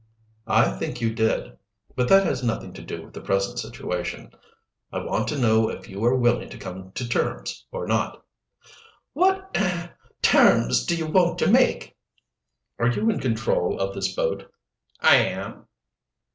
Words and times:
"I 0.47 0.71
think 0.71 0.99
you 0.99 1.13
did. 1.13 1.59
But 1.95 2.07
that 2.09 2.25
has 2.25 2.41
nothing 2.43 2.73
to 2.73 2.81
do 2.81 3.03
with 3.05 3.13
the 3.13 3.21
present 3.21 3.59
situation. 3.59 4.31
I 4.91 4.97
want 4.97 5.27
to 5.27 5.37
know 5.37 5.69
if 5.69 5.87
you 5.87 6.03
are 6.03 6.15
willing 6.15 6.49
to 6.49 6.57
come 6.57 6.91
to 6.93 7.07
terms 7.07 7.67
or 7.71 7.85
not?" 7.85 8.25
"What 9.13 9.55
er 9.55 9.93
terms 10.23 10.87
do 10.87 10.95
you 10.95 11.05
want 11.05 11.39
me 11.39 11.45
to 11.45 11.53
make?" 11.53 11.95
"Are 12.79 12.87
you 12.87 13.11
in 13.11 13.19
control 13.19 13.79
of 13.79 13.93
this 13.93 14.11
boat?' 14.15 14.51
"I 15.01 15.17
am." 15.17 15.67